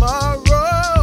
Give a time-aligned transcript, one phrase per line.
[0.00, 0.99] tomorrow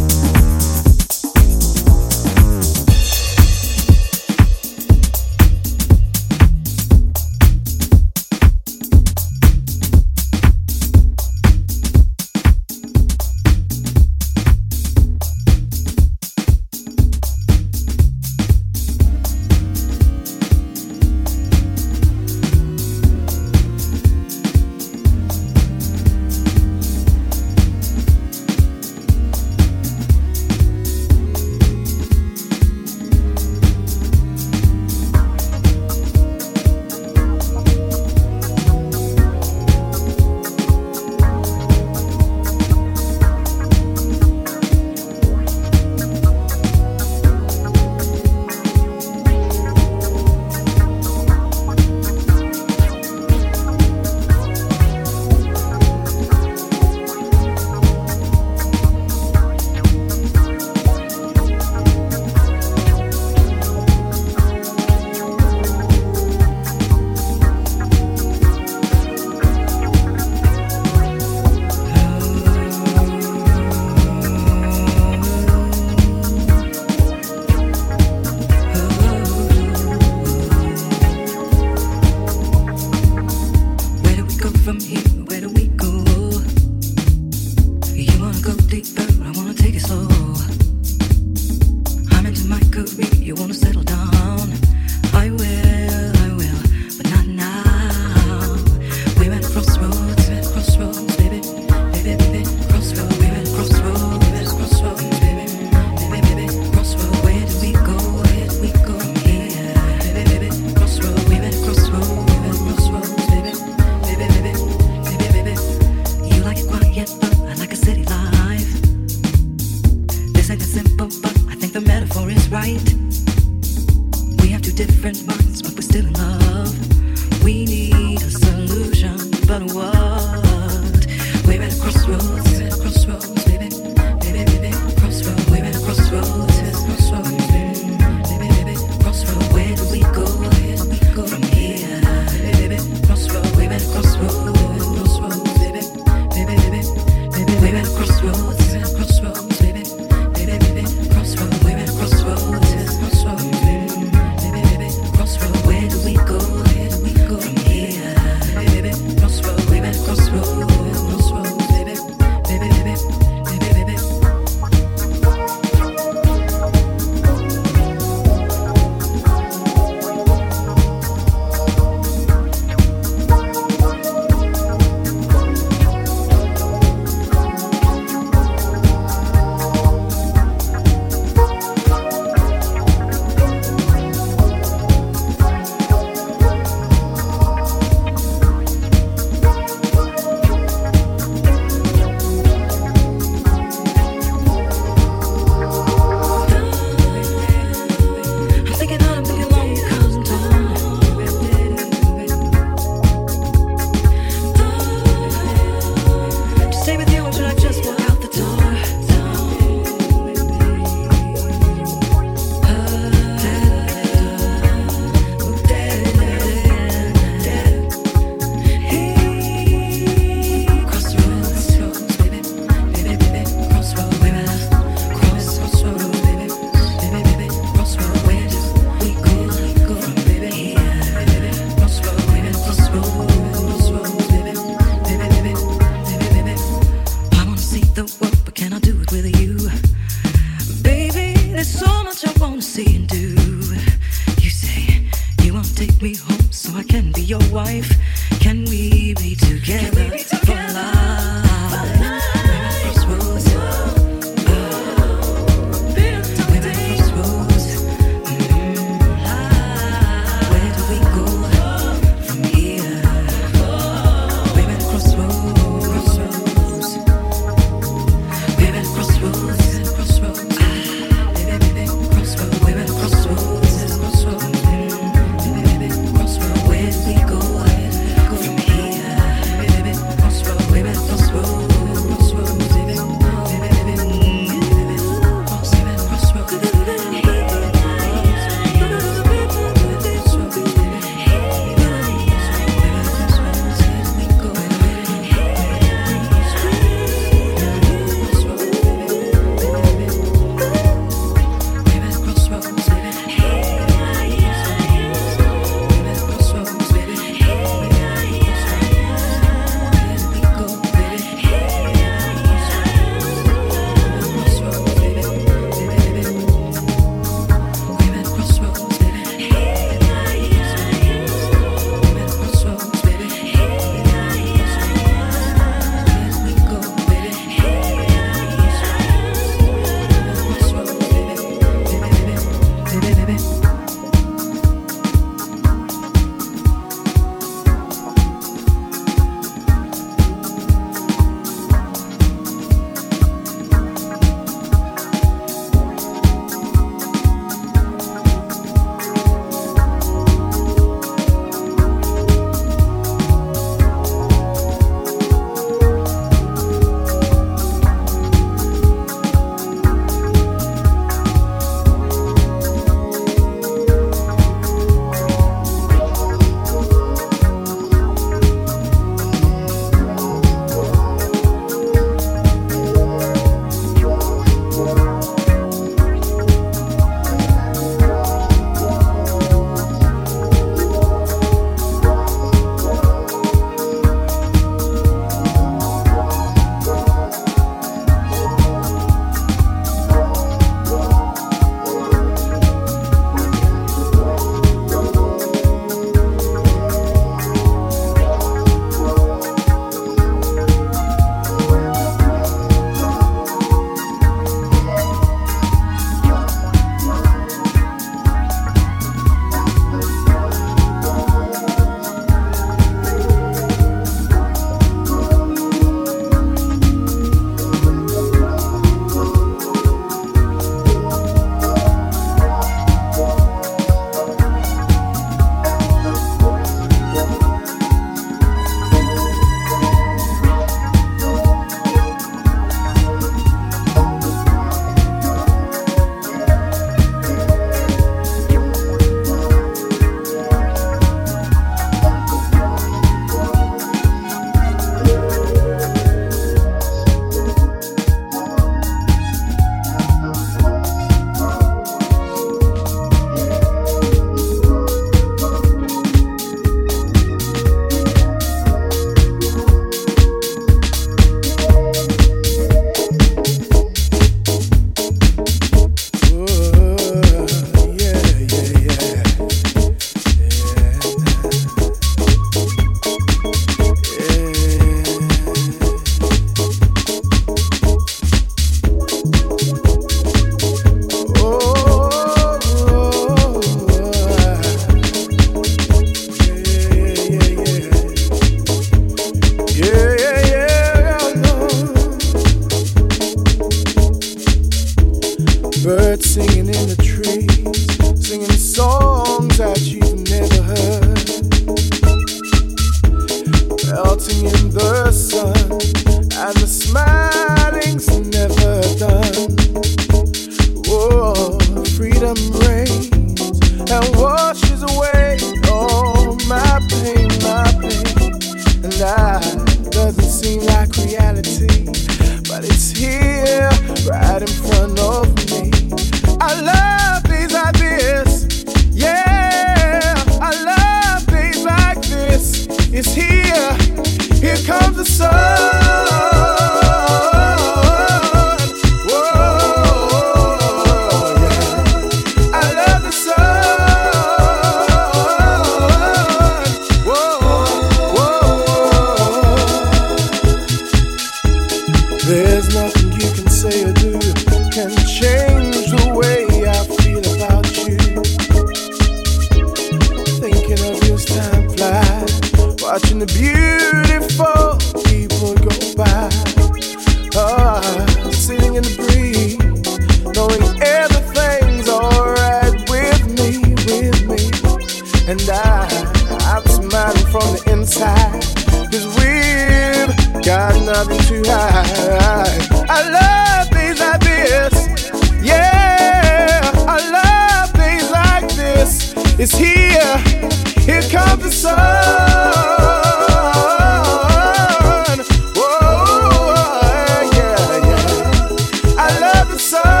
[599.71, 600.00] sun.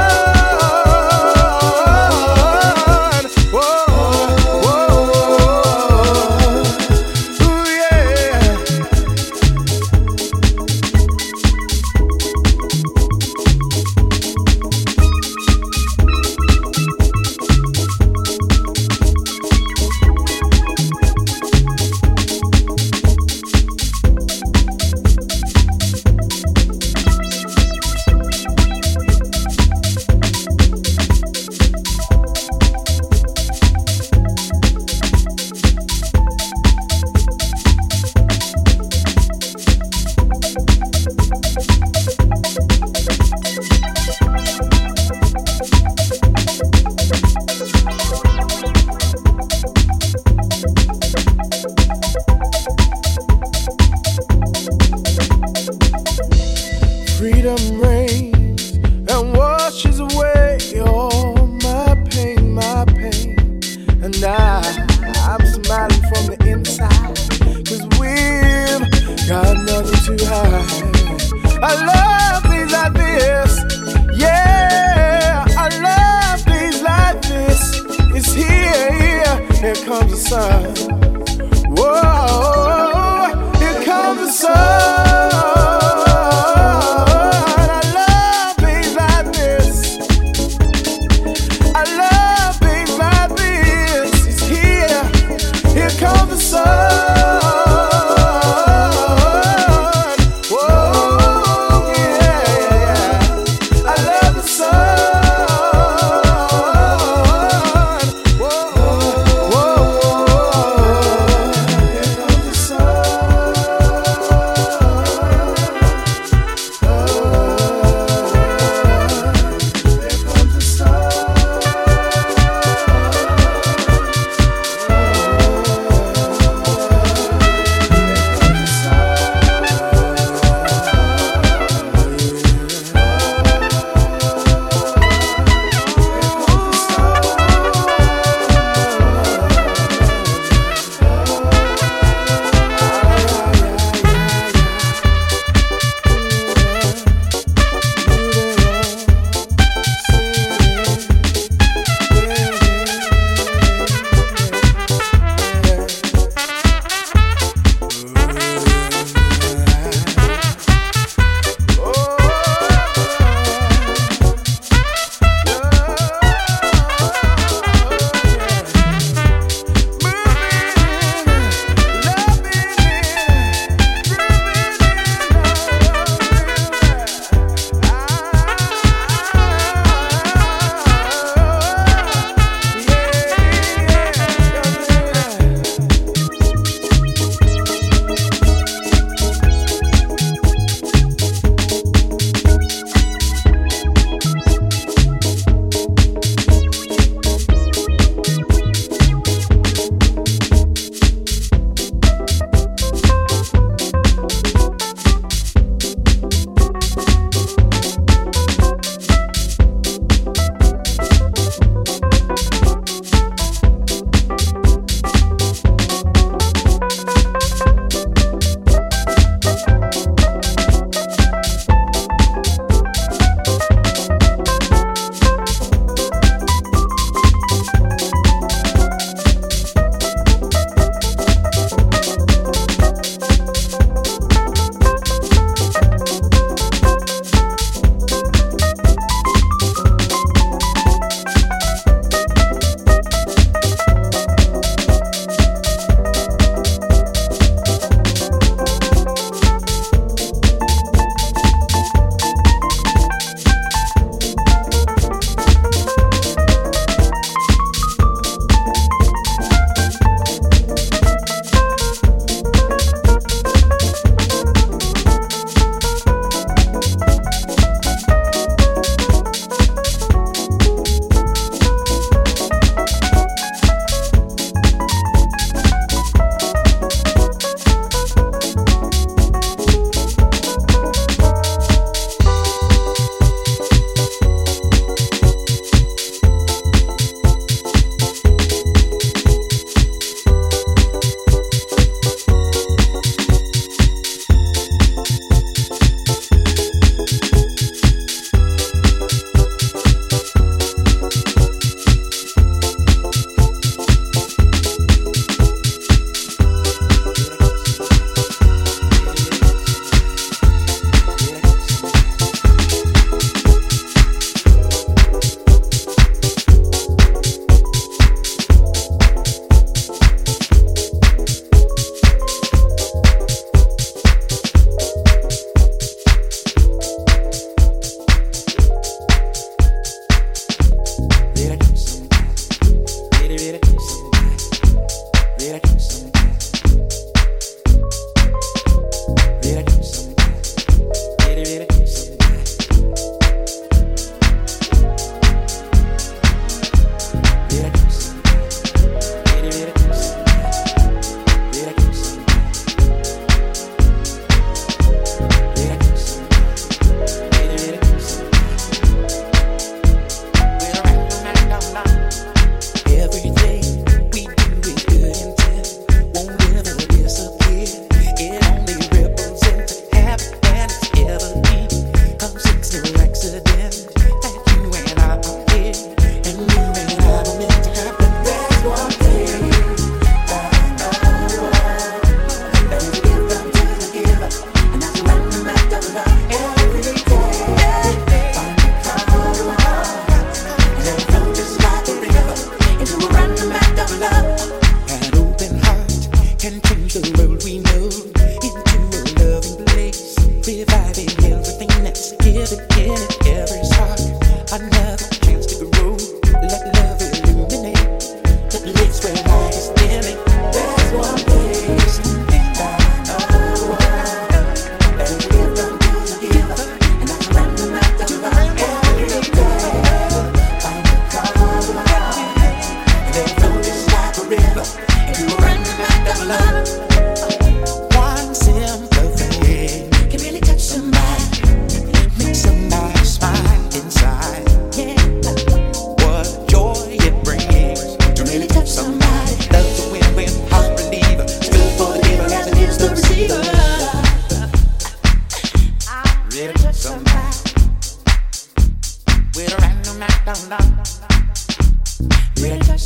[452.41, 452.81] You didn't touch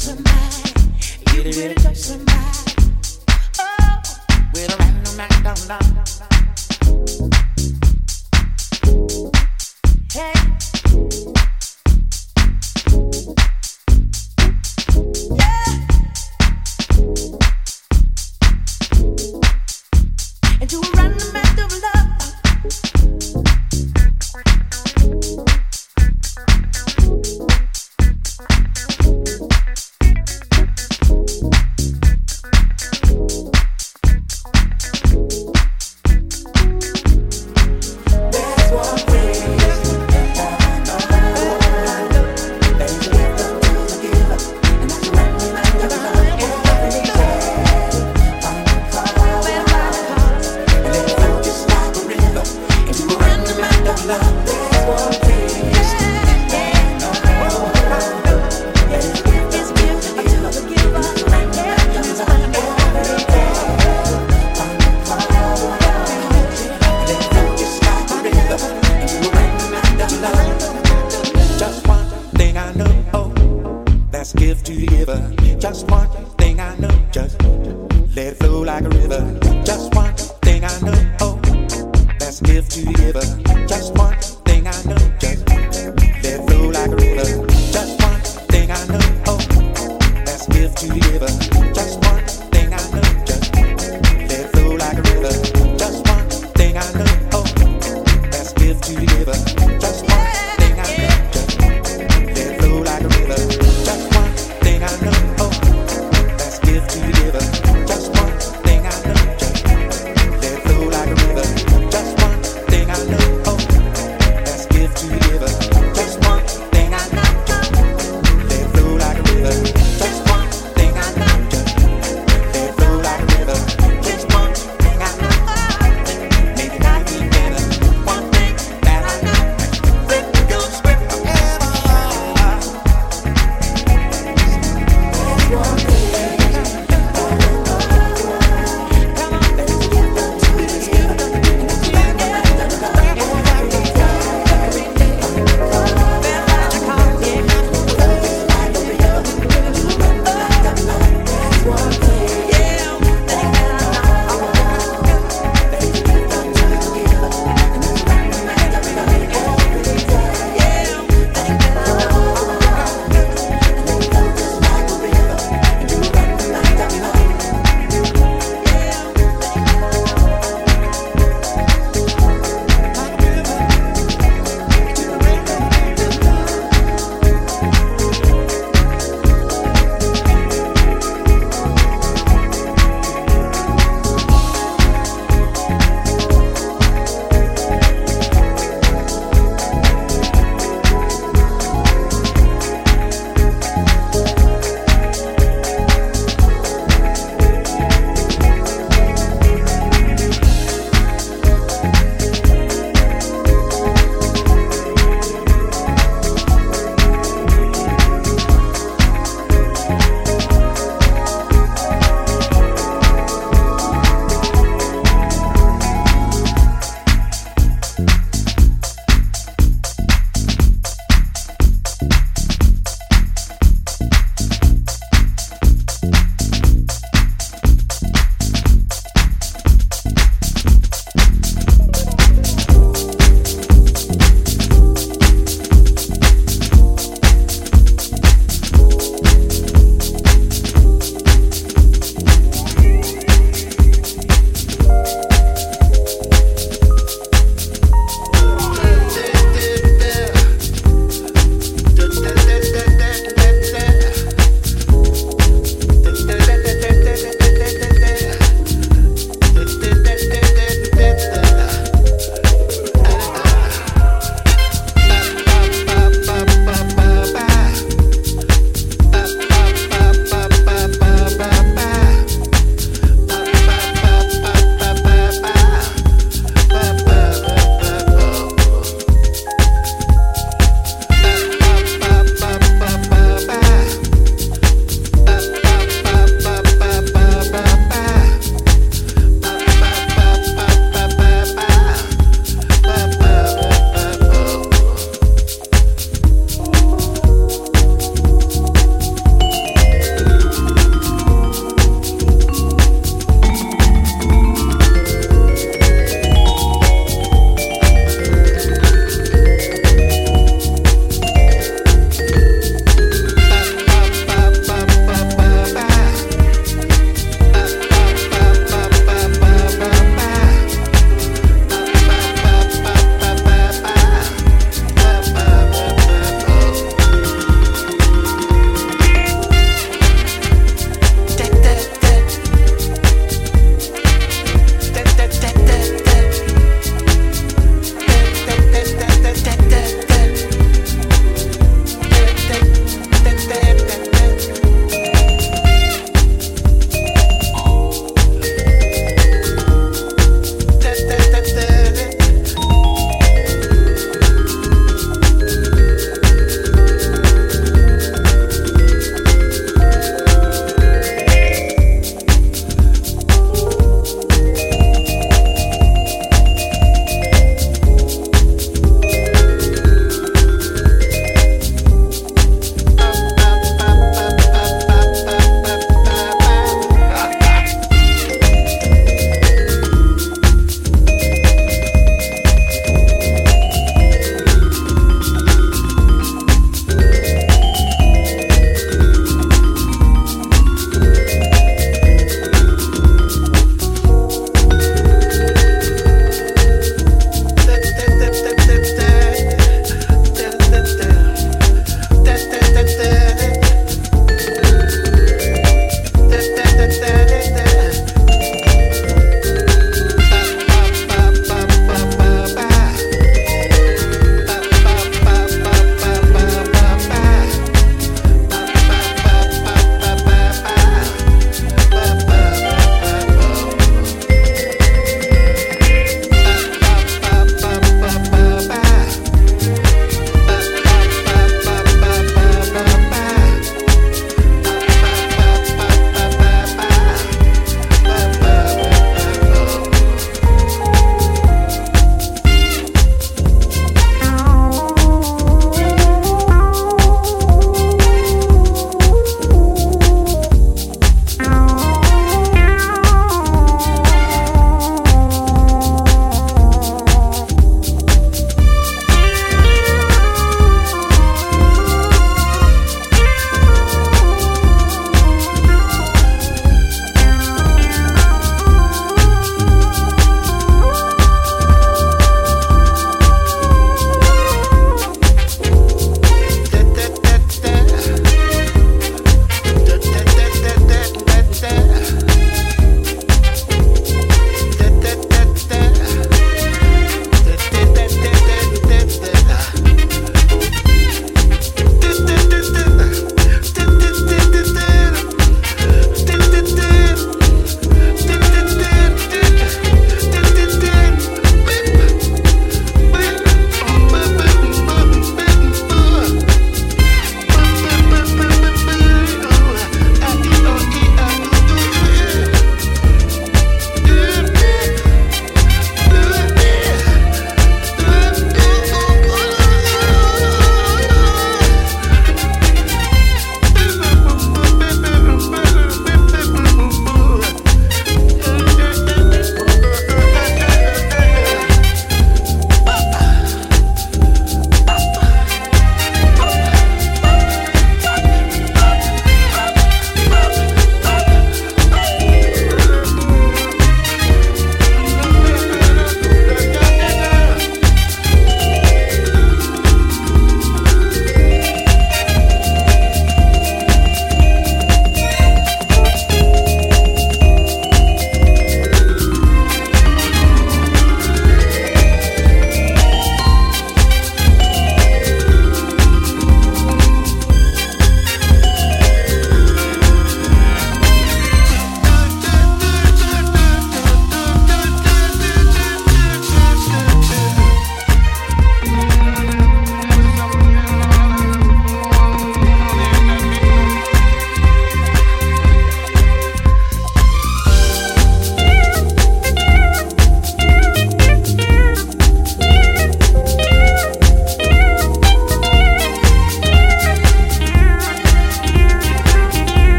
[1.96, 2.76] somebody.
[3.58, 4.02] Oh,
[4.54, 5.12] we don't have no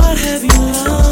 [0.00, 1.09] What have you learned?